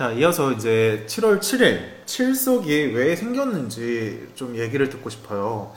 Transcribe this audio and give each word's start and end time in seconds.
자, 0.00 0.12
이어서 0.12 0.50
이제 0.52 1.04
7월 1.06 1.40
7일 1.40 2.06
칠석이 2.06 2.94
왜 2.94 3.14
생겼는지 3.14 4.28
좀 4.34 4.56
얘기를 4.56 4.88
듣고 4.88 5.10
싶어요. 5.10 5.74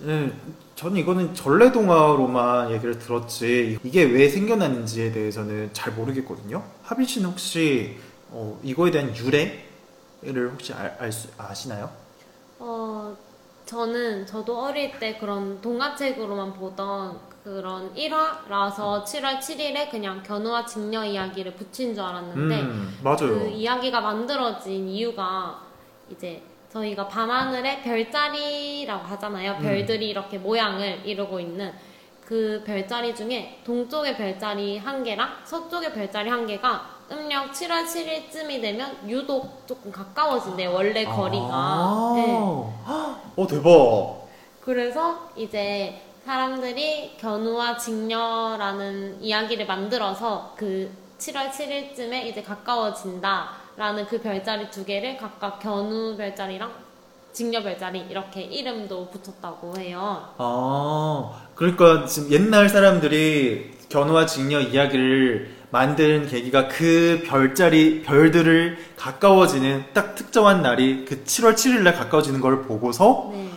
음, 0.00 0.32
저는 0.74 0.96
이거는 0.96 1.34
전래동화로만 1.34 2.70
얘기를 2.72 2.98
들었지 2.98 3.78
이게 3.84 4.04
왜 4.04 4.30
생겨났는지에 4.30 5.12
대해서는 5.12 5.68
잘 5.74 5.92
모르겠거든요. 5.92 6.64
하빈 6.82 7.04
씨는 7.04 7.28
혹시 7.28 7.98
어, 8.30 8.58
이거에 8.62 8.90
대한 8.90 9.14
유래를 9.14 10.50
혹시 10.50 10.72
알, 10.72 10.96
알 10.98 11.12
수, 11.12 11.28
아시나요? 11.36 11.90
어, 12.58 13.14
저는 13.68 14.24
저도 14.24 14.64
어릴 14.64 14.98
때 14.98 15.18
그런 15.18 15.60
동화책으로만 15.60 16.54
보던 16.54 17.20
그런 17.44 17.94
1화라서 17.94 19.04
7월 19.04 19.38
7일에 19.38 19.90
그냥 19.90 20.22
견우와 20.22 20.64
직녀 20.64 21.04
이야기를 21.04 21.52
붙인 21.54 21.94
줄 21.94 22.02
알았는데 22.02 22.60
음, 22.62 22.98
맞아요. 23.04 23.18
그 23.18 23.48
이야기가 23.50 24.00
만들어진 24.00 24.88
이유가 24.88 25.60
이제 26.10 26.42
저희가 26.70 27.08
밤하늘에 27.08 27.82
별자리라고 27.82 29.04
하잖아요. 29.04 29.52
음. 29.58 29.62
별들이 29.62 30.08
이렇게 30.08 30.38
모양을 30.38 31.02
이루고 31.04 31.38
있는 31.38 31.70
그 32.24 32.62
별자리 32.64 33.14
중에 33.14 33.60
동쪽의 33.64 34.16
별자리 34.16 34.78
한 34.78 35.04
개랑 35.04 35.28
서쪽의 35.44 35.92
별자리 35.92 36.30
한 36.30 36.46
개가 36.46 36.97
음력 37.10 37.52
7월 37.52 37.86
7일쯤이 37.86 38.60
되면 38.60 38.96
유독 39.08 39.66
조금 39.66 39.90
가까워진대요. 39.90 40.72
원래 40.72 41.04
거리가. 41.04 41.48
아, 41.50 42.12
네. 42.16 42.26
어, 43.36 43.46
대박. 43.48 44.26
그래서 44.60 45.30
이제 45.36 46.02
사람들이 46.26 47.16
견우와 47.18 47.78
직녀라는 47.78 49.22
이야기를 49.22 49.66
만들어서 49.66 50.54
그 50.56 50.90
7월 51.18 51.50
7일쯤에 51.50 52.26
이제 52.26 52.42
가까워진다라는 52.42 54.06
그 54.08 54.20
별자리 54.20 54.70
두 54.70 54.84
개를 54.84 55.16
각각 55.16 55.58
견우 55.58 56.16
별자리랑 56.16 56.70
직녀 57.32 57.62
별자리 57.62 58.00
이렇게 58.10 58.42
이름도 58.42 59.08
붙였다고 59.10 59.78
해요. 59.78 60.28
아, 60.36 61.46
그러니까 61.54 62.04
지금 62.04 62.30
옛날 62.32 62.68
사람들이 62.68 63.78
견우와 63.88 64.26
직녀 64.26 64.60
이야기를 64.60 65.57
만든 65.70 66.26
계기가 66.26 66.68
그 66.68 67.22
별자리, 67.26 68.02
별들을 68.02 68.78
가까워지는 68.96 69.84
딱 69.92 70.14
특정한 70.14 70.62
날이 70.62 71.04
그 71.06 71.24
7월 71.24 71.54
7일 71.54 71.80
날 71.80 71.94
가까워지는 71.94 72.40
걸 72.40 72.62
보고서 72.62 73.30
네. 73.32 73.48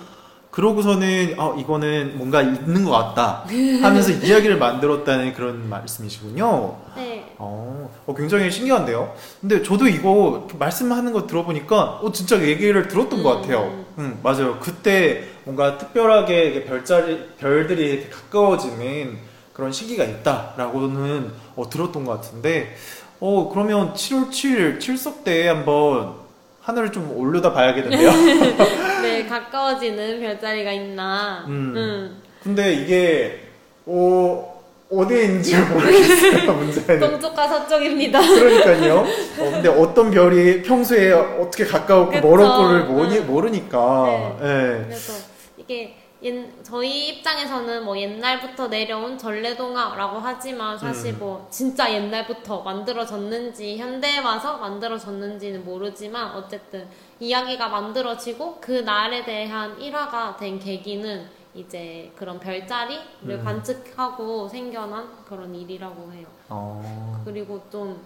그러고서는 0.51 1.35
어, 1.37 1.55
이거는 1.57 2.17
뭔가 2.17 2.41
있는 2.41 2.83
것 2.83 2.91
같다 2.91 3.45
하면서 3.81 4.11
이야기를 4.25 4.57
만들었다는 4.57 5.33
그런 5.33 5.69
말씀이시군요. 5.69 6.75
네. 6.97 7.33
어, 7.37 7.89
어, 8.05 8.13
굉장히 8.13 8.51
신기한데요. 8.51 9.13
근데 9.39 9.63
저도 9.63 9.87
이거 9.87 10.49
말씀하는 10.59 11.13
거 11.13 11.25
들어보니까 11.25 11.99
어, 12.01 12.11
진짜 12.11 12.41
얘기를 12.41 12.89
들었던 12.89 13.23
것 13.23 13.35
음. 13.35 13.41
같아요. 13.41 13.85
음, 13.99 14.19
맞아요. 14.21 14.59
그때 14.59 15.23
뭔가 15.45 15.77
특별하게 15.77 16.65
별자리, 16.65 17.29
별들이 17.39 18.09
가까워지는 18.09 19.30
그런 19.61 19.71
시기가 19.71 20.03
있다라고는 20.05 21.31
어, 21.55 21.69
들었던 21.69 22.03
것 22.03 22.13
같은데, 22.13 22.75
어, 23.19 23.47
그러면 23.47 23.93
7월 23.93 24.31
7일 24.31 24.79
칠석 24.79 25.23
때 25.23 25.47
한번 25.49 26.15
하늘을 26.61 26.91
좀 26.91 27.15
올려다 27.15 27.53
봐야겠는데요? 27.53 28.09
네, 29.03 29.27
가까워지는 29.27 30.19
별자리가 30.19 30.71
있나. 30.71 31.45
음. 31.47 31.73
음. 31.77 32.21
근데 32.41 32.73
이게, 32.73 33.41
어, 33.85 34.63
어디에 34.91 35.25
있는지 35.25 35.55
모르겠어요, 35.55 36.53
문제는. 36.53 36.99
동쪽과 37.11 37.47
서쪽입니다. 37.47 38.19
그러니까요. 38.19 38.95
어, 38.95 39.51
근데 39.51 39.69
어떤 39.69 40.09
별이 40.09 40.63
평소에 40.63 41.11
어떻게 41.11 41.65
가까웠고 41.65 42.19
모니, 42.19 43.19
응. 43.19 43.27
모르니까. 43.27 44.37
네. 44.41 44.47
예. 44.47 44.85
그래서 44.87 45.13
이게 45.55 46.00
옛- 46.23 46.63
저희 46.63 47.09
입장에서는 47.09 47.83
뭐 47.83 47.97
옛날부터 47.97 48.67
내려온 48.67 49.17
전래동화라고 49.17 50.19
하지만 50.19 50.77
사실 50.77 51.13
음. 51.15 51.19
뭐 51.19 51.47
진짜 51.49 51.91
옛날부터 51.91 52.61
만들어졌는지 52.61 53.77
현대에 53.77 54.19
와서 54.19 54.57
만들어졌는지는 54.57 55.65
모르지만 55.65 56.35
어쨌든 56.35 56.87
이야기가 57.19 57.69
만들어지고 57.69 58.57
그 58.61 58.71
날에 58.71 59.23
대한 59.25 59.79
일화가 59.81 60.37
된 60.37 60.59
계기는 60.59 61.27
이제 61.55 62.11
그런 62.15 62.39
별자리를 62.39 63.01
음. 63.23 63.41
관측하고 63.43 64.47
생겨난 64.47 65.09
그런 65.25 65.53
일이라고 65.55 66.11
해요. 66.13 66.27
어. 66.49 67.21
그리고 67.25 67.61
좀 67.71 67.99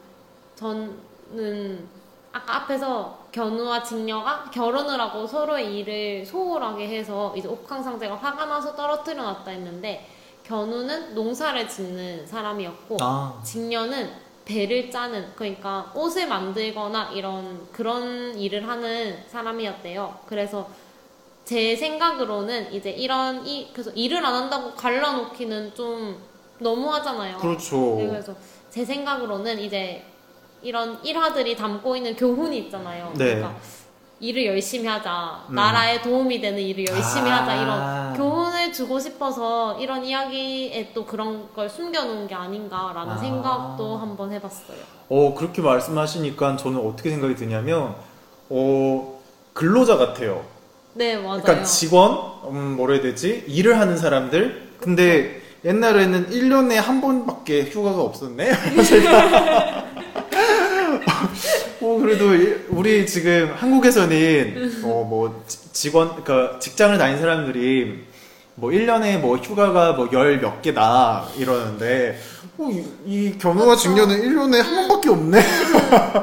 저는 0.56 1.88
아까 2.36 2.58
앞에서 2.58 3.18
견우와 3.32 3.82
직녀가 3.82 4.44
결혼을 4.52 5.00
하고 5.00 5.26
서로의 5.26 5.78
일을 5.78 6.26
소홀하게 6.26 6.90
해서 6.90 7.34
이제 7.38 7.48
옥황상제가 7.48 8.14
화가 8.14 8.46
나서 8.46 8.76
떨어뜨려 8.76 9.24
놨다 9.24 9.52
했는데 9.52 10.06
견우는 10.44 11.16
농사를 11.16 11.70
짓는 11.70 12.28
사람이었고 12.28 12.98
아. 13.00 13.42
직녀는 13.42 14.12
배를 14.44 14.92
짜는 14.92 15.32
그러니까 15.38 15.90
옷을 15.96 16.28
만들거나 16.28 17.12
이런 17.14 17.72
그런 17.72 18.38
일을 18.38 18.68
하는 18.68 19.18
사람이었대요. 19.30 20.20
그래서 20.26 20.70
제 21.46 21.74
생각으로는 21.74 22.74
이제 22.74 22.90
이런 22.90 23.48
이 23.48 23.70
그래서 23.72 23.92
일을 23.92 24.24
안 24.26 24.36
한다고 24.36 24.74
갈라놓기는 24.74 25.74
좀 25.74 26.22
너무하잖아요. 26.60 27.38
그렇죠. 27.38 27.96
네, 27.98 28.08
그래서 28.08 28.36
제 28.70 28.84
생각으로는 28.84 29.58
이제 29.60 30.04
이런 30.66 30.98
일화들이 31.04 31.56
담고 31.56 31.96
있는 31.96 32.16
교훈이 32.16 32.58
있잖아요. 32.58 33.12
네. 33.16 33.36
그러니까 33.36 33.56
일을 34.20 34.48
열심히 34.48 34.88
하자, 34.88 35.46
음. 35.50 35.56
나라에 35.56 36.02
도움이 36.02 36.42
되는 36.42 36.60
일을 36.60 36.88
열심히 36.90 37.30
아. 37.30 37.44
하자 37.44 37.62
이런 37.62 38.14
교훈을 38.16 38.74
주고 38.74 39.00
싶어서 39.00 39.78
이런 39.80 40.04
이야기에 40.04 40.92
또 40.96 41.06
그런 41.06 41.54
걸 41.54 41.70
숨겨놓은 41.70 42.28
게 42.28 42.34
아닌가라는 42.34 43.14
아. 43.14 43.18
생각도 43.18 43.98
한번 43.98 44.32
해봤어요. 44.32 44.78
어, 45.10 45.36
그렇게 45.36 45.62
말씀하시니까 45.62 46.58
저는 46.58 46.80
어떻게 46.80 47.12
생각이 47.12 47.36
드냐면, 47.36 47.94
어, 48.50 49.22
근로자 49.54 49.98
같아요. 49.98 50.44
네 50.94 51.18
맞아요. 51.18 51.42
그러니까 51.44 51.64
직원, 51.64 52.18
음, 52.50 52.76
뭐라 52.78 52.94
해야 52.94 53.04
되지? 53.04 53.44
일을 53.48 53.80
하는 53.80 53.98
사람들? 53.98 54.70
근데 54.80 55.42
옛날에는 55.64 56.30
1년에 56.30 56.76
한 56.76 57.02
번밖에 57.02 57.66
휴가가 57.66 58.02
없었네? 58.02 58.52
그래도 62.06 62.36
이- 62.36 62.56
우리 62.70 63.06
지금 63.08 63.54
한국에서는, 63.56 64.82
어, 64.84 65.06
뭐, 65.10 65.44
지- 65.48 65.72
직원, 65.74 66.24
그러니까 66.24 66.60
직장을 66.60 66.98
다닌 66.98 67.18
사람들이 67.20 68.04
뭐 68.56 68.70
1년에 68.72 69.18
뭐 69.20 69.38
휴가가 69.38 69.94
뭐 69.94 70.08
열 70.14 70.40
몇 70.40 70.62
개다 70.62 71.26
이러는데, 71.38 72.18
어, 72.58 72.70
이, 72.72 72.86
이 73.06 73.38
견우와 73.38 73.76
직녀는 73.76 74.22
1년에 74.22 74.62
한 74.62 74.88
번밖에 74.88 75.10
없네? 75.10 75.42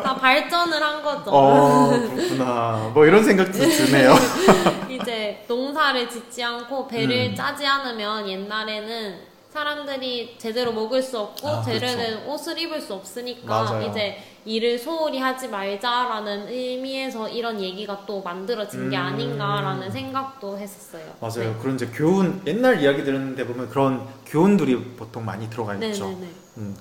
다 0.03 0.15
발전을 0.17 0.83
한 0.83 1.03
거죠. 1.03 1.31
어, 1.31 1.91
그렇구나. 2.15 2.91
뭐 2.95 3.05
이런 3.05 3.23
생각도 3.23 3.53
드네요. 3.59 4.15
이제 4.89 5.45
농사를 5.47 6.09
짓지 6.09 6.43
않고 6.43 6.87
배를 6.89 7.31
음. 7.33 7.35
짜지 7.37 7.67
않으면 7.67 8.27
옛날에는 8.29 9.32
사람들이 9.53 10.37
제대로 10.39 10.73
먹을 10.73 11.03
수 11.03 11.19
없고 11.19 11.47
아, 11.47 11.63
제대로 11.63 12.23
옷을 12.33 12.59
입을 12.59 12.81
수 12.81 12.95
없으니까 12.95 13.47
맞아요. 13.47 13.91
이제 13.91 14.17
일을 14.47 14.79
소홀히 14.79 15.19
하지 15.19 15.47
말자라는 15.49 16.49
의미에서 16.49 17.29
이런 17.29 17.61
얘기가 17.61 18.05
또 18.07 18.23
만들어진 18.23 18.89
게 18.89 18.97
음. 18.97 19.03
아닌가라는 19.03 19.91
생각도 19.91 20.59
했었어요. 20.59 21.05
맞아요. 21.21 21.55
그런 21.61 21.75
이제 21.75 21.87
교훈, 21.89 22.41
옛날 22.47 22.81
이야기 22.83 23.05
들었는데 23.05 23.47
보면 23.47 23.69
그런 23.69 24.07
교훈들이 24.27 24.75
보통 24.97 25.25
많이 25.27 25.51
들어가 25.51 25.75
네, 25.75 25.91
있죠. 25.91 26.07
네, 26.09 26.17
네. 26.23 26.29
음. 26.57 26.77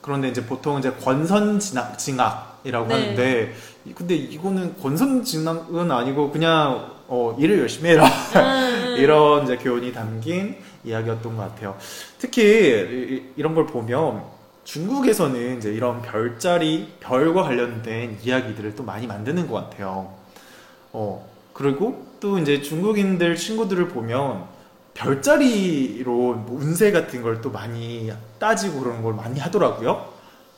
그런데 0.00 0.28
이제 0.28 0.46
보통 0.46 0.78
이제 0.78 0.92
권선징악이라고 0.92 2.86
네. 2.86 2.94
하는데, 2.94 3.54
이- 3.84 3.92
근데 3.92 4.14
이거는 4.14 4.80
권선징악은 4.80 5.90
아니고 5.90 6.30
그냥 6.30 6.96
어, 7.08 7.34
일을 7.38 7.58
열심히 7.58 7.90
해라. 7.90 8.04
음, 8.06 8.67
이런 8.98 9.44
이제 9.44 9.56
교훈이 9.56 9.92
담긴 9.92 10.56
이야기였던 10.84 11.36
것 11.36 11.42
같아요. 11.42 11.76
특히 12.18 12.42
이- 12.42 13.22
이런 13.36 13.54
걸 13.54 13.66
보면 13.66 14.22
중국에서는 14.64 15.58
이제 15.58 15.72
이런 15.72 16.02
별자리, 16.02 16.88
별과 17.00 17.42
관련된 17.44 18.18
이야기들을 18.22 18.74
또 18.76 18.82
많이 18.82 19.06
만드는 19.06 19.48
것 19.48 19.54
같아요. 19.54 20.12
어, 20.92 21.26
그리고 21.52 22.06
또 22.20 22.38
이제 22.38 22.60
중국인들 22.60 23.36
친구들을 23.36 23.88
보면 23.88 24.44
별자리로 24.94 26.12
뭐 26.12 26.58
운세 26.60 26.90
같은 26.92 27.22
걸 27.22 27.40
또 27.40 27.50
많이 27.50 28.10
따지고 28.38 28.80
그러는 28.80 29.02
걸 29.02 29.14
많이 29.14 29.38
하더라고요. 29.40 30.12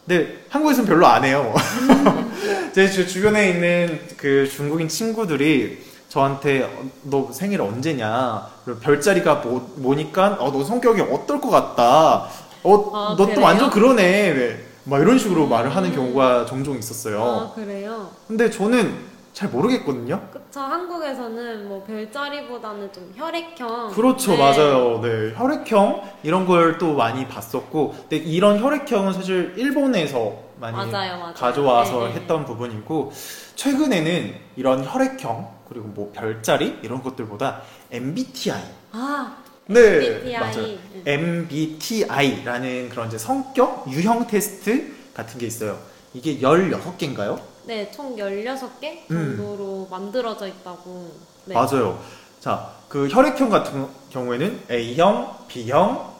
근데 0.07 0.39
한국에서는 0.49 0.89
별로 0.89 1.07
안 1.07 1.25
해요. 1.25 1.55
제 2.73 2.89
주- 2.89 3.07
주변에 3.07 3.51
있는 3.51 4.01
그 4.17 4.49
중국인 4.49 4.89
친구들이 4.89 5.79
저한테 6.21 6.65
어, 6.65 6.69
너 7.05 7.29
생일 7.33 7.63
언제냐? 7.63 8.47
그리고 8.65 8.81
별자리가 8.81 9.37
뭐, 9.37 9.73
뭐니까 9.77 10.37
어, 10.41 10.51
너 10.53 10.63
성격이 10.65 11.01
어떨 11.03 11.41
것 11.41 11.49
같다. 11.51 12.27
어, 12.65 12.91
아, 12.95 13.15
너 13.17 13.17
또 13.17 13.27
그래요? 13.27 13.41
완전 13.41 13.71
그러네. 13.71 14.31
왜? 14.31 14.67
막 14.85 15.01
이런 15.01 15.19
식으로 15.19 15.47
말을 15.47 15.75
하는 15.75 15.95
경우가 15.95 16.47
종종 16.47 16.77
있었어요. 16.77 17.23
아, 17.23 17.55
그래요? 17.55 18.09
근데 18.27 18.51
저는 18.51 18.93
잘 19.33 19.49
모르겠거든요. 19.49 20.21
그쵸. 20.33 20.61
한국에서는 20.61 21.69
뭐 21.69 21.85
별자리보다는 21.85 22.93
좀 22.93 23.13
혈액형. 23.15 23.91
그렇죠, 23.93 24.33
네. 24.33 24.39
맞아요. 24.39 25.01
네, 25.01 25.33
혈액형 25.37 26.03
이런 26.25 26.47
걸 26.47 26.79
또 26.79 26.95
많이 26.95 27.27
봤었고, 27.29 27.95
근데 28.09 28.17
이런 28.17 28.59
혈액형은 28.61 29.13
사실 29.13 29.55
일본에서 29.57 30.37
많이 30.61 30.77
맞아요, 30.77 31.19
맞아요. 31.19 31.35
가져와서 31.35 32.01
네, 32.01 32.09
네. 32.09 32.21
했던 32.21 32.45
부분이고, 32.45 33.13
최근에는 33.55 34.35
이런 34.57 34.85
혈액형 34.85 35.61
그리고 35.69 35.87
뭐 35.89 36.11
별자리 36.15 36.79
이런 36.83 37.03
것들보다 37.03 37.63
MBTI, 37.93 38.61
아, 38.93 39.37
네, 39.67 39.81
MBTI. 39.81 40.41
맞아요. 40.41 40.65
음. 40.65 41.03
MBTI라는 41.07 42.89
그런 42.91 43.09
이제 43.09 43.17
성격 43.19 43.85
유형 43.91 44.27
테스트 44.27 44.93
같은 45.15 45.39
게 45.39 45.47
있어요. 45.47 45.79
이게 46.13 46.41
16개인가요? 46.41 47.39
네, 47.71 47.89
총 47.93 48.17
16개 48.17 49.09
음. 49.13 49.37
정도로 49.39 49.87
만들어져 49.89 50.49
있다고. 50.49 51.09
네. 51.45 51.55
맞아요. 51.55 52.03
자, 52.41 52.69
그 52.89 53.07
혈액형 53.07 53.49
같은 53.49 53.87
경우에는 54.11 54.63
A형, 54.69 55.37
B형, 55.47 56.11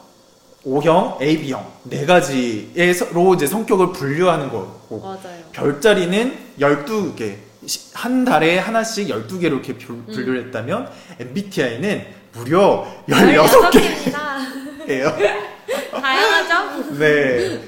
O형, 0.63 1.17
AB형 1.21 1.69
네 1.83 2.05
가지로 2.05 3.33
이제 3.33 3.47
성격을 3.47 3.91
분류하는 3.91 4.49
거고 4.49 4.99
맞아요. 5.01 5.43
별자리는 5.51 6.37
12개 6.57 7.35
한 7.95 8.23
달에 8.23 8.57
하나씩 8.57 9.09
12개로 9.09 9.43
이렇게 9.43 9.73
분- 9.77 10.05
음. 10.07 10.13
분류를 10.13 10.45
했다면 10.45 10.89
MBTI는 11.19 12.05
무려 12.31 12.87
16개예요. 13.09 13.45
16개입니다. 13.45 14.21
다양하죠? 16.01 16.97
네. 16.97 17.61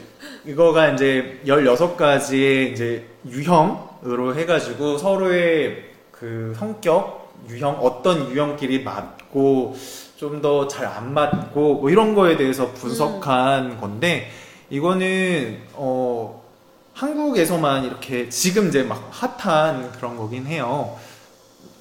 이거가 0.46 0.90
이제 0.90 1.40
16가지의 1.46 2.74
이제 2.74 3.06
유형으로 3.28 4.36
해가지고 4.36 4.98
서로의 4.98 5.86
그 6.12 6.54
성격, 6.58 7.34
유형, 7.50 7.78
어떤 7.82 8.30
유형끼리 8.30 8.84
맞고 8.84 9.76
좀 10.18 10.42
더 10.42 10.68
잘 10.70 10.86
안 10.88 11.14
맞고 11.14 11.76
뭐 11.82 11.90
이런 11.90 12.16
거에 12.16 12.38
대해서 12.38 12.72
분석한 12.72 13.80
건데 13.82 14.30
이거는 14.70 15.60
어 15.74 16.42
한국에서만 16.94 17.84
이렇게 17.86 18.30
지금 18.30 18.70
이제 18.70 18.84
막 18.84 19.10
핫한 19.12 19.92
그런 19.94 20.16
거긴 20.16 20.46
해요. 20.46 20.96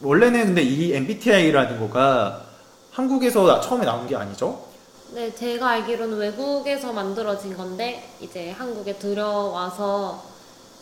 원래는 0.03 0.47
근데 0.47 0.63
이 0.63 0.93
MBTI라는 0.95 1.79
거가 1.79 2.43
한국에서 2.91 3.47
나- 3.47 3.61
처음에 3.61 3.85
나온 3.85 4.07
게 4.09 4.17
아니죠? 4.17 4.59
네, 5.15 5.35
제가 5.35 5.69
알기로는 5.69 6.17
외국에서 6.17 6.93
만들어진 6.93 7.55
건데 7.57 8.09
이제 8.21 8.51
한국에 8.51 8.95
들여와서 8.97 10.23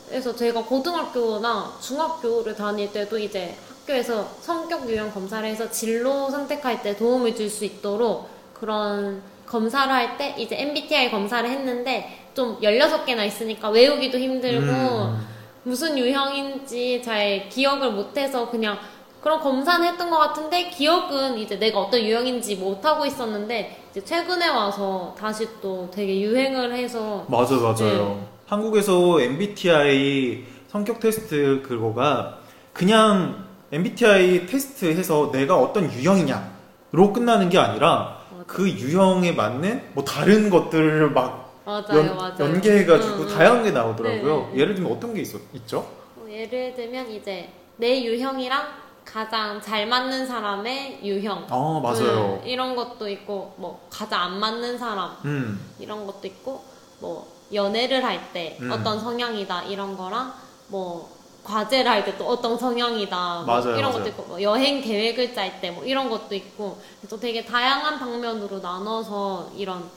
그래서 0.09 0.35
제가 0.35 0.63
고등학교나 0.65 1.73
중학교를 1.81 2.55
다닐 2.55 2.93
때도 2.93 3.19
이제 3.19 3.57
학교에서 3.81 4.29
성격 4.41 4.89
유형 4.89 5.13
검사를 5.13 5.47
해서 5.49 5.69
진로 5.71 6.31
선택할 6.31 6.83
때 6.83 6.97
도움을 6.97 7.35
줄 7.35 7.51
수 7.51 7.65
있도록 7.65 8.29
그런 8.55 9.21
검사를 9.47 9.93
할 9.93 10.17
때 10.17 10.35
이제 10.39 10.57
MBTI 10.61 11.11
검사를 11.11 11.49
했는데 11.49 12.29
좀 12.35 12.61
16개나 12.61 13.27
있으니까 13.27 13.71
외우기도 13.71 14.17
힘들고 14.17 14.67
음. 14.73 15.27
무슨 15.65 15.99
유형인지 15.99 17.03
잘 17.05 17.49
기억을 17.49 17.91
못해서 17.91 18.49
그냥 18.49 18.79
그런 19.21 19.41
검사는 19.41 19.87
했던 19.87 20.09
것 20.09 20.19
같은데 20.19 20.71
기억은 20.71 21.37
이제 21.39 21.59
내가 21.59 21.81
어떤 21.81 22.01
유형인지 22.01 22.57
못하고 22.57 23.05
있었는데 23.05 23.80
이제 23.91 24.05
최근에 24.05 24.49
와서 24.49 25.15
다시 25.19 25.49
또 25.61 25.91
되게 25.93 26.21
유행을 26.21 26.73
해서 26.73 27.27
맞아 27.29 27.57
맞아요. 27.57 27.75
네. 27.77 28.29
한국에서 28.47 29.21
MBTI 29.21 30.45
성격 30.69 31.01
테스트 31.01 31.63
그거가 31.67 32.39
그냥 32.73 33.45
MBTI 33.73 34.47
테스트해서 34.47 35.31
내가 35.33 35.57
어떤 35.57 35.93
유형이냐로 35.93 37.13
끝나는 37.13 37.49
게 37.49 37.59
아니라 37.59 38.21
맞아. 38.31 38.45
그 38.47 38.69
유형에 38.69 39.33
맞는 39.33 39.91
뭐 39.95 40.05
다른 40.05 40.51
것들을 40.51 41.11
막 41.11 41.61
맞아요, 41.65 41.99
연, 41.99 42.17
맞아요. 42.17 42.37
연계해가지고 42.39 43.15
응, 43.17 43.23
응. 43.23 43.29
다양한 43.29 43.65
게 43.65 43.71
나오더라고요. 43.73 44.37
네, 44.37 44.53
네. 44.55 44.61
예를 44.61 44.75
들면 44.77 44.93
어떤 44.93 45.15
게 45.15 45.21
있어, 45.21 45.39
있죠? 45.55 45.79
어, 46.17 46.27
예를 46.29 46.75
들면 46.75 47.11
이제 47.11 47.49
내 47.77 48.03
유형이랑 48.05 48.63
가장 49.11 49.61
잘 49.61 49.87
맞는 49.89 50.27
사람의 50.27 51.01
유형 51.03 51.45
아 51.51 51.81
맞아요. 51.83 52.41
음, 52.43 52.47
이런 52.47 52.77
것도 52.77 53.09
있고 53.09 53.55
뭐 53.57 53.81
가장 53.91 54.23
안 54.23 54.39
맞는 54.39 54.79
사람 54.79 55.17
음, 55.25 55.61
이런 55.79 56.07
것도 56.07 56.27
있고 56.29 56.63
뭐 57.01 57.27
연애를 57.53 58.05
할 58.05 58.21
때 58.33 58.57
음. 58.61 58.71
어떤 58.71 59.01
성향이다 59.01 59.63
이런 59.65 59.97
거랑 59.97 60.33
뭐 60.69 61.11
과제를 61.43 61.91
할 61.91 62.05
때 62.05 62.17
또 62.19 62.27
어떤 62.29 62.57
성향이다 62.57 63.43
뭐 63.45 63.45
맞아요, 63.47 63.77
이런 63.77 63.91
맞아요. 63.91 63.99
것도 63.99 64.09
있고 64.11 64.23
뭐 64.25 64.43
여행 64.43 64.81
계획을 64.81 65.35
짤 65.35 65.61
때 65.61 65.71
뭐 65.73 65.83
이런 65.85 66.09
것도 66.09 66.35
있고 66.35 66.79
또 67.09 67.19
되게 67.19 67.45
다양한 67.45 67.99
방면으로 67.99 68.61
나눠서 68.61 69.51
이런 69.57 69.91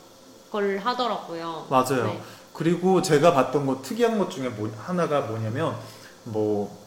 걸 0.51 0.79
하더라고요. 0.79 1.67
맞아요. 1.69 2.05
네. 2.05 2.21
그리고 2.53 3.01
제가 3.01 3.33
봤던 3.33 3.65
거 3.65 3.81
특이한 3.81 4.17
것 4.19 4.29
중에 4.29 4.49
뭐, 4.49 4.71
하나가 4.79 5.21
뭐냐면 5.21 5.75
뭐 6.23 6.82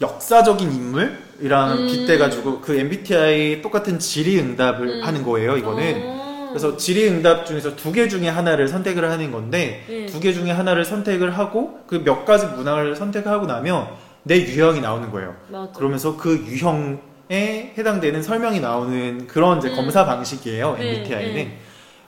역사적인 0.00 0.70
인물이랑 0.72 1.72
음. 1.78 1.86
빗대가지고 1.86 2.60
그 2.60 2.74
MBTI 2.78 3.60
똑같은 3.62 3.98
질의응답을 3.98 4.88
음. 4.88 5.04
하는 5.04 5.22
거예요. 5.22 5.56
이거는 5.56 6.02
어. 6.04 6.46
그래서 6.50 6.76
질의응답 6.76 7.46
중에서 7.46 7.76
두 7.76 7.92
개 7.92 8.08
중에 8.08 8.28
하나를 8.28 8.66
선택을 8.66 9.08
하는 9.10 9.30
건데 9.30 9.84
네. 9.88 10.06
두개 10.06 10.32
중에 10.32 10.50
하나를 10.50 10.84
선택을 10.84 11.36
하고 11.38 11.80
그 11.86 12.02
몇 12.02 12.24
가지 12.24 12.46
문항을 12.46 12.96
선택하고 12.96 13.46
나면 13.46 13.88
내 14.22 14.36
유형이 14.40 14.80
나오는 14.80 15.10
거예요. 15.10 15.36
맞아. 15.48 15.72
그러면서 15.72 16.16
그 16.16 16.36
유형에 16.46 17.74
해당되는 17.78 18.22
설명이 18.22 18.60
나오는 18.60 19.26
그런 19.26 19.58
이제 19.58 19.68
음. 19.68 19.76
검사 19.76 20.04
방식이에요. 20.06 20.76
네, 20.78 20.88
MBTI는. 20.96 21.34
네. 21.34 21.58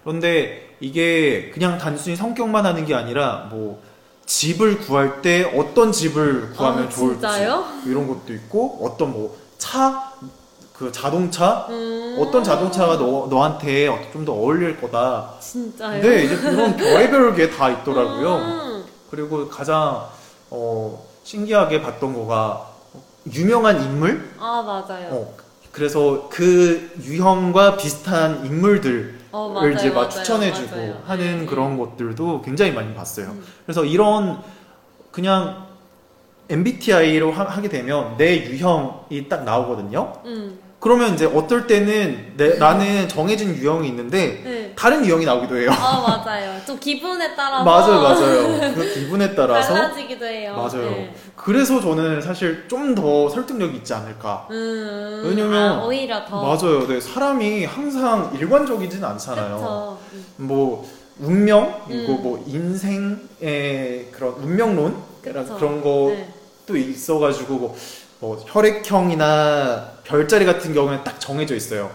그런데 0.03 0.71
이게 0.81 1.51
그냥 1.55 1.79
단순히 1.79 2.17
성격만 2.17 2.67
하는 2.67 2.85
게 2.85 2.95
아니라 2.95 3.47
뭐 3.51 3.81
집을 4.27 4.79
구할 4.81 5.21
때 5.23 5.53
어떤 5.57 5.93
집을 5.93 6.51
구하면 6.57 6.87
아, 6.87 6.89
좋을지 6.89 7.21
진짜요? 7.21 7.65
이런 7.87 8.07
것도 8.07 8.33
있고 8.33 8.79
어떤 8.83 9.13
뭐차그 9.13 10.93
자동차 10.93 11.67
음. 11.69 12.17
어떤 12.19 12.43
자동차가 12.45 12.97
너, 12.99 13.27
너한테 13.29 13.87
좀 14.13 14.25
더 14.25 14.33
어울릴 14.33 14.81
거다. 14.81 15.35
진짜요? 15.41 16.01
네, 16.03 16.25
이제 16.25 16.37
그런 16.37 16.77
별의별 16.77 17.35
게 17.35 17.51
다 17.51 17.69
있더라고요. 17.71 18.37
음. 18.37 18.85
그리고 19.11 19.49
가장 19.49 20.07
어, 20.51 21.05
신기하게 21.25 21.83
봤던 21.83 22.15
거가 22.15 22.67
유명한 23.33 23.83
인물? 23.83 24.31
아 24.39 24.63
맞아요. 24.63 25.09
어, 25.11 25.35
그래서 25.73 26.29
그 26.31 26.91
유형과 27.03 27.77
비슷한 27.77 28.45
인물들을 28.47 29.19
어, 29.33 29.49
맞아요, 29.49 29.73
이제 29.73 29.89
막 29.89 29.95
맞아요, 29.95 30.11
추천해주고 30.11 30.77
맞아요. 30.77 31.03
하는 31.07 31.41
네. 31.41 31.47
그런 31.47 31.79
것들도 31.79 32.43
굉장히 32.43 32.73
많이 32.73 32.95
봤어요. 32.95 33.29
음. 33.31 33.45
그래서 33.65 33.85
이런 33.85 34.43
그냥 35.11 35.67
MBTI로 36.49 37.33
하, 37.33 37.61
게 37.61 37.69
되면 37.69 38.17
내 38.19 38.45
유형이 38.45 39.29
딱 39.29 39.45
나오거든요. 39.45 40.13
음. 40.27 40.59
그러면 40.83 41.15
이제 41.15 41.27
어떨 41.27 41.69
때는 41.69 42.33
내, 42.37 42.57
나는 42.59 43.09
정해진 43.09 43.55
유형이 43.55 43.87
있는데 43.87 44.41
네. 44.45 44.73
다른 44.77 45.07
유형이 45.07 45.25
나오기도 45.25 45.57
해요. 45.57 45.71
아 45.73 46.01
맞아요. 46.27 46.61
좀 46.67 46.77
기분에 46.81 47.37
따라서 47.37 47.63
맞아요, 47.65 48.03
맞아요. 48.03 48.75
그 48.75 48.93
기분에 48.93 49.33
따라서 49.33 49.75
달라지기도 49.75 50.27
해요. 50.27 50.55
맞아요. 50.57 50.91
네. 50.91 51.15
그래서 51.37 51.81
저는 51.81 52.21
사실 52.21 52.67
좀 52.69 52.97
더 52.97 53.29
설득력이 53.29 53.77
있지 53.79 53.95
않을까. 53.95 54.49
음. 54.51 55.23
왜냐면- 55.25 55.79
아, 55.79 55.85
오히려 55.85 56.25
더 56.27 56.43
맞아요. 56.43 56.87
네, 56.89 57.01
사람이 57.01 57.65
항상 57.65 58.33
일관적이진 58.37 59.05
않잖아요. 59.05 59.99
음. 60.13 60.25
뭐 60.39 60.85
운명이고 61.21 62.13
음. 62.13 62.19
뭐 62.25 62.45
인생의 62.47 64.09
그런 64.11 64.33
운명론. 64.35 64.97
그런 65.23 65.81
것도 65.81 66.17
네. 66.73 66.81
있어가지고 66.81 67.55
뭐, 67.55 67.77
뭐 68.19 68.45
혈액형이나 68.49 69.92
별자리 70.05 70.45
같은 70.45 70.73
경우는 70.75 71.05
딱 71.05 71.21
정해져 71.21 71.55
있어요. 71.55 71.91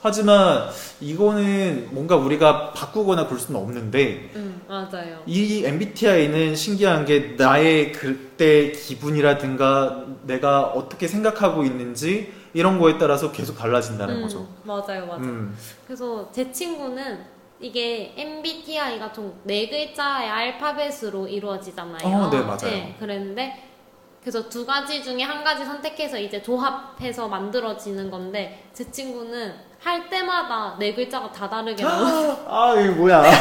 하지만 0.00 0.68
이거는 1.00 1.88
뭔가 1.90 2.14
우리가 2.14 2.70
바꾸거나 2.72 3.26
그럴 3.26 3.40
수는 3.40 3.60
없는데 3.60 4.30
음, 4.36 4.62
맞아요. 4.68 5.22
이 5.26 5.64
MBTI는 5.64 6.54
신기한 6.54 7.04
게 7.04 7.34
나의 7.36 7.90
그때 7.92 8.70
기분이라든가 8.70 10.04
내가 10.22 10.62
어떻게 10.66 11.08
생각하고 11.08 11.64
있는지 11.64 12.32
이런 12.54 12.78
거에 12.78 12.96
따라서 12.96 13.32
계속 13.32 13.58
달라진다는 13.58 14.16
음, 14.18 14.22
거죠. 14.22 14.46
맞아요, 14.62 15.06
맞아요. 15.06 15.18
음, 15.20 15.56
그래서 15.84 16.30
제 16.32 16.52
친구는 16.52 17.18
이게 17.60 18.14
MBTI가 18.16 19.12
총 19.12 19.34
네 19.42 19.68
글자의 19.68 20.30
알파벳으로 20.30 21.26
이루어지잖아요. 21.26 22.06
어, 22.06 22.30
네, 22.30 22.40
맞아요. 22.40 22.94
그랬는데 23.00 23.67
그래서 24.28 24.46
두 24.46 24.66
가지 24.66 25.02
중에 25.02 25.22
한 25.22 25.42
가지 25.42 25.64
선택해서 25.64 26.18
이제 26.18 26.42
조합해서 26.42 27.28
만들어지는 27.28 28.10
건데 28.10 28.62
제 28.74 28.84
친구는 28.90 29.54
할 29.80 30.10
때마다 30.10 30.76
네 30.78 30.92
글자가 30.92 31.32
다 31.32 31.48
다르게 31.48 31.82
나와요. 31.82 32.36
아, 32.46 32.74
이거 32.78 32.92
뭐야. 32.96 33.22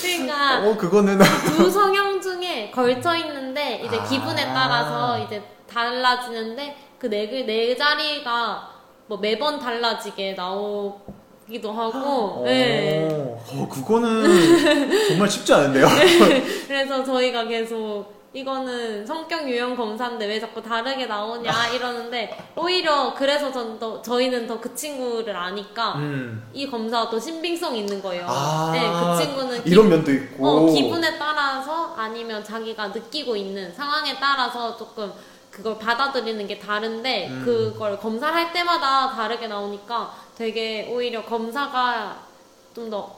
그러니까 0.00 0.66
어, 0.66 0.74
그거는 0.78 1.18
두 1.58 1.70
성향 1.70 2.18
중에 2.18 2.70
걸쳐 2.70 3.14
있는데 3.16 3.82
이제 3.84 3.98
아. 3.98 4.02
기분에 4.02 4.46
따라서 4.46 5.18
이제 5.18 5.42
달라지는데 5.70 6.74
그네네 6.98 7.76
자리가 7.76 8.70
뭐 9.08 9.18
매번 9.18 9.60
달라지게 9.60 10.36
나오 10.36 11.02
기도 11.46 11.70
하고. 11.70 12.44
네. 12.46 13.06
어, 13.10 13.44
어, 13.46 13.68
그거는 13.68 15.08
정말 15.08 15.28
쉽지 15.28 15.52
않은데요. 15.52 15.86
그래서 16.66 17.04
저희가 17.04 17.44
계속 17.44 18.15
이거는 18.40 19.06
성격 19.06 19.48
유형 19.48 19.74
검사인데 19.74 20.26
왜 20.26 20.38
자꾸 20.38 20.60
다르게 20.62 21.06
나오냐 21.06 21.68
이러는데 21.68 22.36
오히려 22.54 23.14
그래서 23.16 23.50
전 23.50 23.78
더, 23.78 24.02
저희는 24.02 24.46
더 24.46 24.60
그 24.60 24.74
친구를 24.74 25.34
아니까 25.34 25.94
음. 25.94 26.46
이 26.52 26.66
검사가 26.66 27.08
더 27.08 27.18
신빙성 27.18 27.74
있는 27.76 28.02
거예요. 28.02 28.26
아, 28.28 28.70
네, 28.74 28.80
그 28.90 29.22
친구는 29.24 29.64
기- 29.64 29.70
이런 29.70 29.88
면도 29.88 30.12
있고. 30.12 30.46
어, 30.46 30.66
기분에 30.66 31.16
따라서 31.18 31.94
아니면 31.96 32.44
자기가 32.44 32.88
느끼고 32.88 33.36
있는 33.36 33.72
상황에 33.72 34.16
따라서 34.18 34.76
조금 34.76 35.10
그걸 35.50 35.78
받아들이는 35.78 36.46
게 36.46 36.58
다른데 36.58 37.28
음. 37.28 37.42
그걸 37.44 37.98
검사를 37.98 38.34
할 38.34 38.52
때마다 38.52 39.10
다르게 39.12 39.46
나오니까 39.46 40.12
되게 40.36 40.86
오히려 40.92 41.24
검사가 41.24 42.18
좀더 42.74 43.16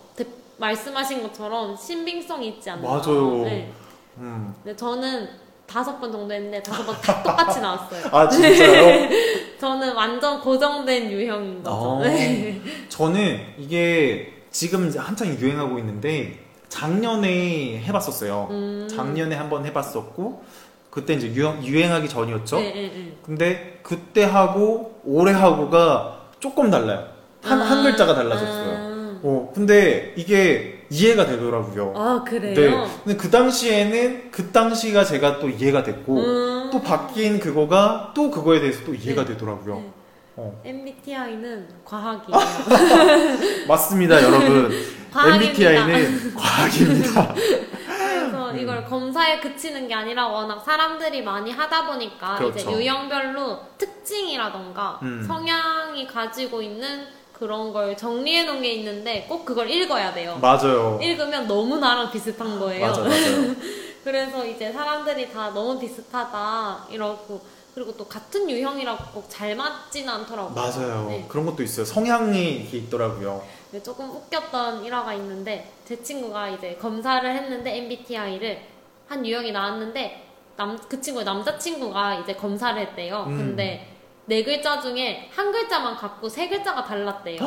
말씀하신 0.58 1.22
것처럼 1.25 1.76
신빙성이 1.76 2.48
있지 2.48 2.70
않나. 2.70 2.88
맞아요. 2.88 3.42
네. 3.44 3.72
음. 4.18 4.54
근데 4.62 4.76
저는 4.76 5.28
다섯 5.66 5.98
번 6.00 6.10
정도 6.10 6.32
했는데 6.32 6.62
다섯 6.62 6.84
번 6.84 6.94
다 7.00 7.22
똑같이 7.22 7.60
나왔어요. 7.60 8.08
아, 8.10 8.28
진짜요? 8.28 9.08
저는 9.60 9.94
완전 9.94 10.40
고정된 10.40 11.10
유형인 11.10 11.62
거죠. 11.62 11.75
어. 11.76 12.00
네. 12.02 12.60
저는 12.88 13.40
이게 13.58 14.32
지금 14.50 14.90
한창 14.96 15.28
유행하고 15.28 15.78
있는데 15.78 16.38
작년에 16.68 17.80
해봤었어요. 17.80 18.48
음. 18.50 18.88
작년에 18.90 19.34
한번 19.37 19.64
해봤었고 19.66 20.42
그때 20.90 21.14
이제 21.14 21.28
유행, 21.34 21.62
유행하기 21.62 22.08
전이었죠. 22.08 22.56
네, 22.60 22.72
네, 22.72 22.80
네. 22.94 23.12
근데 23.25 23.80
그때 23.82 24.25
하고 24.25 25.00
올해 25.04 25.32
하고가 25.32 26.28
조금 26.40 26.70
달라요. 26.70 27.06
한, 27.42 27.60
한 27.60 27.78
아, 27.78 27.82
글자가 27.82 28.14
달라졌어요. 28.14 29.20
어, 29.22 29.52
근데 29.54 30.14
이게 30.16 30.77
이해가 30.90 31.26
되더라고요. 31.26 31.92
아, 31.97 32.00
아, 32.00 32.25
그래요? 32.25 32.54
네. 32.54 32.90
근데 33.04 33.16
그 33.16 33.30
당시에는 33.30 34.30
그 34.30 34.50
당시가 34.50 35.04
제가 35.04 35.38
또 35.38 35.49
이해가 35.49 35.83
됐고 35.83 36.16
음. 36.16 36.71
또 36.73 36.80
바뀐 36.83 37.38
그거가 37.38 38.12
또 38.14 38.30
그거에 38.30 38.61
대해서 38.61 38.85
또 38.85 38.95
이해가 38.95 39.25
네. 39.25 39.33
되더라고요. 39.33 39.76
네. 39.76 39.92
어. 40.37 40.62
MBTI는 40.64 41.68
과학이에요. 41.85 42.38
맞습니다, 43.66 44.23
여러분. 44.23 44.71
MBTI는 45.35 46.35
과학입니다. 46.35 47.35
그래서 47.88 48.50
음. 48.50 48.59
이걸 48.59 48.85
검사에 48.85 49.40
그치는 49.40 49.88
게 49.88 49.95
아니라 49.95 50.28
워낙 50.28 50.61
사람들이 50.64 51.23
많이 51.23 51.50
하다 51.50 51.87
보니까 51.87 52.35
이제 52.37 52.62
그렇죠. 52.62 52.73
유형별로 52.73 53.59
특징이라던가 53.78 55.00
음. 55.02 55.25
성향이 55.26 56.07
가지고 56.07 56.62
있는 56.62 57.17
그런 57.38 57.73
걸 57.73 57.97
정리해 57.97 58.45
놓은 58.45 58.62
게 58.62 58.73
있는데 58.75 59.26
꼭 59.28 59.45
그걸 59.45 59.71
읽어야 59.71 60.12
돼요. 60.12 60.38
맞아요. 60.42 60.99
읽으면 61.02 61.47
너무 61.47 61.78
나랑 61.78 62.11
비슷한 62.11 62.59
거예요. 62.59 62.87
맞아, 62.87 63.02
맞아요. 63.02 63.54
그래서 64.02 64.45
이제 64.47 64.73
사람들이 64.73 65.30
다 65.33 65.50
너무 65.50 65.78
비슷하다 65.78 66.87
이러고 66.90 67.40
그리고 67.75 67.97
또 67.97 68.07
같은 68.07 68.50
유형이라고 68.50 69.04
꼭 69.12 69.28
잘 69.28 69.54
맞지는 69.54 70.09
않더라고요. 70.12 70.54
맞아요. 70.54 71.07
네. 71.11 71.25
그런 71.28 71.47
것도 71.47 71.62
있어요. 71.62 71.85
성향이 71.87 72.68
있더라고요. 72.73 73.45
네, 73.71 73.83
조금 73.83 74.11
웃겼던 74.11 74.85
일화가 74.85 75.12
있는데 75.14 75.71
제 75.85 76.02
친구가 76.02 76.49
이제 76.49 76.76
검사를 76.80 77.30
했는데 77.30 77.76
MBTI를 77.76 78.62
한 79.09 79.25
유형이 79.25 79.52
나왔는데 79.52 80.25
남 80.57 80.76
그 80.88 81.00
친구의 81.00 81.25
남자친구가 81.25 82.14
이제 82.16 82.35
검사를 82.35 82.80
했대요. 82.80 83.26
음. 83.28 83.37
근데 83.37 83.87
네 84.28 84.44
글자 84.44 84.78
중에 84.78 85.30
한 85.35 85.50
글자만 85.50 85.97
갖고 85.97 86.28
세 86.28 86.49
글자가 86.50 86.85
달랐대요. 86.85 87.38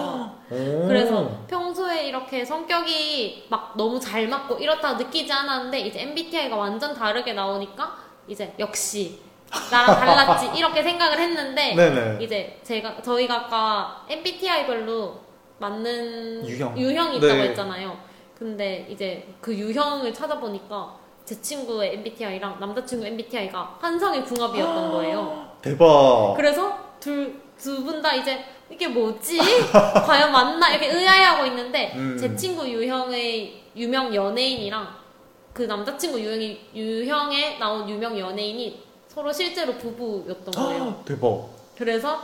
오. 0.49 0.87
그래서 0.87 1.29
평소에 1.47 2.07
이렇게 2.07 2.43
성격이 2.43 3.45
막 3.49 3.77
너무 3.77 3.99
잘 3.99 4.27
맞고 4.27 4.55
이렇다 4.55 4.93
느끼지 4.93 5.31
않았는데 5.31 5.79
이제 5.79 6.01
MBTI가 6.01 6.55
완전 6.55 6.95
다르게 6.95 7.33
나오니까 7.33 7.95
이제 8.27 8.55
역시 8.57 9.19
나랑 9.71 9.99
달랐지 9.99 10.49
이렇게 10.57 10.81
생각을 10.81 11.19
했는데 11.19 11.75
네네. 11.75 12.23
이제 12.23 12.59
제가 12.63 12.99
저희가 13.03 13.45
아까 13.45 14.03
MBTI별로 14.09 15.19
맞는 15.59 16.47
유형. 16.47 16.75
이 16.75 17.17
있다고 17.17 17.19
네. 17.19 17.49
했잖아요. 17.49 17.95
근데 18.35 18.87
이제 18.89 19.27
그 19.39 19.55
유형을 19.55 20.11
찾아보니까 20.11 20.95
제 21.25 21.39
친구의 21.39 21.93
MBTI랑 21.93 22.59
남자친구 22.59 23.05
MBTI가 23.05 23.77
환상의 23.79 24.25
궁합이었던 24.25 24.89
거예요. 24.91 25.50
대박. 25.61 26.33
그래서 26.37 26.77
둘 26.99 27.39
두 27.61 27.83
분 27.85 28.01
다 28.01 28.15
이제 28.15 28.43
이게 28.71 28.87
뭐지? 28.87 29.37
과연 29.71 30.31
맞나? 30.31 30.69
이렇게 30.71 30.87
의아해하고 30.91 31.45
있는데 31.47 31.93
음. 31.95 32.17
제 32.19 32.35
친구 32.35 32.67
유형의 32.67 33.61
유명 33.75 34.13
연예인이랑 34.15 34.87
그 35.53 35.61
남자친구 35.63 36.19
유형이 36.19 36.59
유형에 36.73 37.57
나온 37.59 37.87
유명 37.87 38.17
연예인이 38.17 38.81
서로 39.09 39.31
실제로 39.31 39.73
부부였던 39.77 40.51
거예요. 40.53 41.03
대박. 41.05 41.49
그래서 41.77 42.19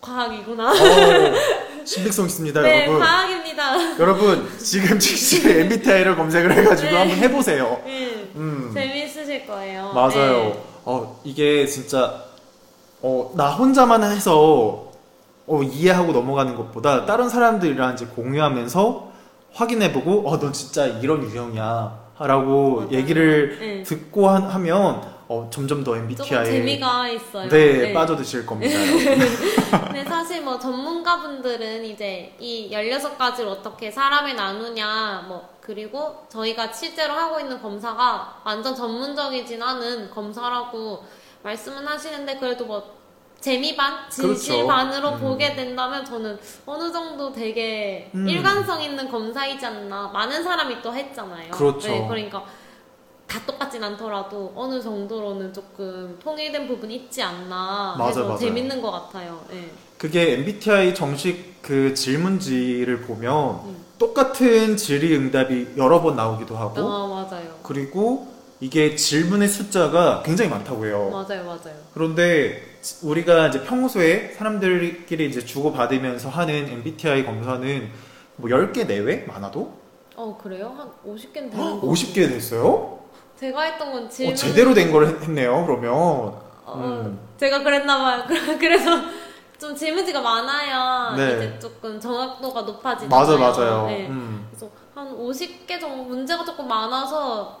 과학이구나. 0.00 0.70
오, 0.72 1.84
신빙성 1.84 2.26
있습니다, 2.26 2.60
네, 2.62 2.82
여러분. 2.84 3.00
과학입니다. 3.00 3.98
여러분, 3.98 4.58
지금 4.58 4.98
즉시 4.98 5.42
MBTI를 5.60 6.16
검색을 6.16 6.52
해가지고 6.52 6.90
네. 6.90 6.96
한번 6.96 7.18
해보세요. 7.18 7.82
네, 7.84 8.30
음. 8.36 8.70
재미있으실 8.72 9.46
거예요. 9.46 9.92
맞아요. 9.94 10.32
네. 10.54 10.62
어, 10.84 11.20
이게 11.24 11.66
진짜, 11.66 12.22
어, 13.06 13.30
나 13.36 13.50
혼자만 13.50 14.02
해서, 14.02 14.86
어, 15.46 15.62
이해하고 15.62 16.12
넘어가는 16.12 16.56
것보다 16.56 17.04
다른 17.04 17.28
사람들이랑 17.28 17.92
이제 17.92 18.06
공유하면서 18.06 19.12
확인해보고, 19.52 20.26
어, 20.26 20.38
넌 20.38 20.54
진짜 20.54 20.86
이런 20.86 21.22
유형이야. 21.22 22.02
라고 22.20 22.76
맞아요. 22.76 22.90
얘기를 22.92 23.58
네. 23.60 23.82
듣고 23.82 24.30
한- 24.30 24.44
하면, 24.44 25.02
어, 25.28 25.48
점점 25.52 25.84
더 25.84 25.96
MBTI에. 25.98 26.44
재미가 26.46 27.08
있어요. 27.10 27.48
네, 27.50 27.92
빠져드실 27.92 28.46
겁니다. 28.46 28.72
근데 29.84 30.04
사실 30.04 30.40
뭐 30.42 30.58
전문가분들은 30.58 31.84
이제 31.84 32.32
이 32.38 32.70
16가지를 32.72 33.48
어떻게 33.48 33.90
사람에 33.90 34.32
나누냐, 34.32 35.26
뭐, 35.28 35.46
그리고 35.60 36.24
저희가 36.30 36.72
실제로 36.72 37.12
하고 37.12 37.38
있는 37.38 37.60
검사가 37.60 38.40
완전 38.44 38.74
전문적이진 38.74 39.62
않은 39.62 40.10
검사라고 40.10 41.04
말씀은 41.44 41.86
하시는데, 41.86 42.38
그래도 42.38 42.64
뭐, 42.64 42.82
재미 43.38 43.76
반, 43.76 44.08
진실 44.08 44.54
그렇죠. 44.54 44.66
반으로 44.66 45.12
음. 45.12 45.20
보게 45.20 45.54
된다면 45.54 46.02
저는 46.02 46.38
어느 46.64 46.90
정도 46.90 47.30
되게 47.30 48.10
음. 48.14 48.26
일관성 48.26 48.82
있는 48.82 49.10
검사이지 49.10 49.64
않나. 49.66 50.08
많은 50.08 50.42
사람이 50.42 50.80
또 50.80 50.94
했잖아요. 50.94 51.50
그렇죠. 51.50 51.88
네, 51.88 52.06
그러니까 52.08 52.42
다 53.26 53.38
똑같진 53.46 53.84
않더라도 53.84 54.50
어느 54.56 54.80
정도로는 54.80 55.52
조금 55.52 56.18
통일된 56.22 56.66
부분이 56.66 56.94
있지 56.94 57.22
않나 57.22 57.96
맞아, 57.98 58.08
해서 58.08 58.24
맞아요. 58.24 58.38
재밌는 58.38 58.80
것 58.80 58.90
같아요. 58.90 59.44
네. 59.50 59.70
그게 59.98 60.32
MBTI 60.34 60.94
정식 60.94 61.60
그 61.60 61.92
질문지를 61.92 63.02
보면 63.02 63.60
음. 63.66 63.84
똑같은 63.98 64.76
질의 64.76 65.16
응답이 65.18 65.74
여러 65.76 66.00
번 66.00 66.16
나오기도 66.16 66.56
하고 66.56 66.80
아 66.80 67.06
맞아요. 67.08 67.58
그리고 67.62 68.33
이게 68.60 68.94
질문의 68.96 69.48
숫자가 69.48 70.22
굉장히 70.24 70.50
많다고 70.50 70.86
해요. 70.86 71.10
맞아요, 71.12 71.44
맞아요. 71.44 71.74
그런데 71.92 72.62
우리가 73.02 73.48
이제 73.48 73.62
평소에 73.64 74.32
사람들끼리 74.36 75.26
이제 75.28 75.44
주고받으면서 75.44 76.28
하는 76.28 76.68
MBTI 76.68 77.24
검사는 77.24 77.90
뭐 78.36 78.50
10개 78.50 78.86
내외 78.86 79.24
많아도 79.26 79.72
어 80.16 80.38
그래요? 80.42 80.72
한 80.76 80.88
50개는 81.06 81.50
되는 81.50 81.80
거. 81.80 81.80
50개 81.82 82.28
됐어요? 82.28 82.98
제가 83.38 83.62
했던 83.62 83.92
건 83.92 84.08
질문. 84.08 84.32
어, 84.32 84.36
제대로 84.36 84.72
된 84.74 84.92
걸 84.92 85.06
했네요. 85.20 85.64
그러면 85.66 85.92
어, 85.92 86.74
음. 86.76 87.18
제가 87.36 87.62
그랬나봐요. 87.62 88.24
그래서 88.58 88.90
좀 89.58 89.74
질문지가 89.74 90.20
많아야 90.20 91.14
네. 91.16 91.36
이제 91.36 91.58
조금 91.58 91.98
정확도가 92.00 92.62
높아지잖아요. 92.62 93.08
맞아 93.20 93.36
맞아요. 93.36 93.86
네. 93.88 94.06
음. 94.08 94.46
그래서 94.50 94.70
한 94.94 95.16
50개 95.16 95.80
정도 95.80 96.04
문제가 96.04 96.44
조금 96.44 96.68
많아서 96.68 97.60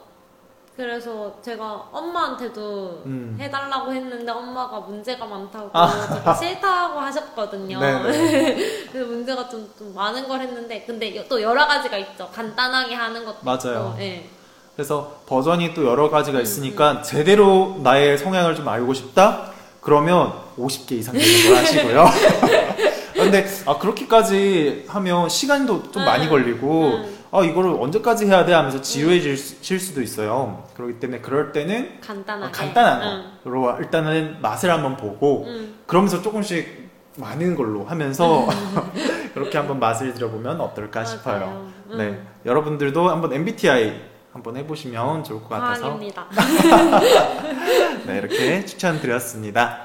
그래서 0.76 1.36
제가 1.40 1.88
엄마한테도 1.92 3.02
음. 3.06 3.36
해달라고 3.38 3.92
했는데 3.92 4.30
엄마가 4.32 4.80
문제가 4.80 5.24
많다고 5.24 5.70
아. 5.72 6.34
싫다고 6.34 6.98
하셨거든요. 6.98 7.78
네네. 7.78 8.88
그래서 8.90 9.08
문제가 9.08 9.48
좀, 9.48 9.70
좀 9.78 9.94
많은 9.94 10.26
걸 10.26 10.40
했는데 10.40 10.82
근데 10.84 11.26
또 11.28 11.40
여러 11.40 11.66
가지가 11.66 11.96
있죠. 11.98 12.28
간단하게 12.34 12.94
하는 12.94 13.24
것도 13.24 13.38
맞아요. 13.42 13.92
있고. 13.92 14.02
예. 14.02 14.28
그래서 14.74 15.20
버전이 15.26 15.74
또 15.74 15.84
여러 15.86 16.06
음, 16.06 16.10
가지가 16.10 16.40
있으니까 16.40 17.02
제대로 17.02 17.78
나의 17.84 18.18
성향을 18.18 18.56
좀 18.56 18.66
알고 18.68 18.92
싶다? 18.94 19.52
그러면 19.80 20.32
50개 20.58 20.92
이상 20.92 21.14
되는 21.14 21.44
걸 21.44 21.56
하시고요. 21.56 22.04
근데 23.14 23.46
아, 23.66 23.78
그렇게까지 23.78 24.86
하면 24.88 25.28
시간도 25.28 25.92
좀 25.92 26.04
많이 26.04 26.24
음, 26.24 26.30
걸리고 26.30 26.86
음. 26.88 27.18
아 27.36 27.42
이거를 27.42 27.72
언제까지 27.80 28.26
해야 28.26 28.44
돼 28.44 28.52
하면서 28.52 28.80
지루해질 28.80 29.36
수- 29.36 29.78
수도 29.80 30.00
있어요. 30.00 30.62
그렇기 30.76 31.00
때문에 31.00 31.20
그럴 31.20 31.50
때는 31.50 32.00
간단하게. 32.00 32.46
어, 32.46 32.50
간단한 32.52 33.02
응. 33.02 33.24
거로 33.42 33.76
일단은 33.80 34.36
맛을 34.40 34.70
한번 34.70 34.96
보고 34.96 35.42
응. 35.48 35.74
그러면서 35.84 36.22
조금씩 36.22 36.90
많은 37.16 37.56
걸로 37.56 37.84
하면서 37.86 38.46
그렇게 39.34 39.58
한번 39.58 39.80
맛을 39.80 40.14
들어보면 40.14 40.60
어떨까 40.60 41.04
싶어요. 41.04 41.40
맞아요. 41.40 41.66
응. 41.90 41.98
네, 41.98 42.22
여러분들도 42.46 43.10
한번 43.10 43.32
MBTI 43.32 44.00
한번 44.32 44.56
해보시면 44.56 45.24
좋을 45.24 45.40
것 45.42 45.48
같아서. 45.48 45.98
네, 48.06 48.18
이렇게 48.18 48.64
추천드렸습니다. 48.64 49.83